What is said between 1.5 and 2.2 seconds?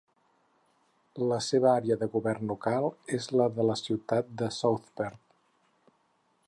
àrea de